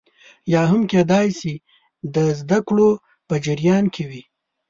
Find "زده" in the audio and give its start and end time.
2.39-2.59